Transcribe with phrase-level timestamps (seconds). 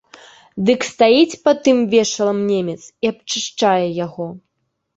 [0.69, 4.27] Дык стаіць пад тым вешалам немец і абчышчае яго.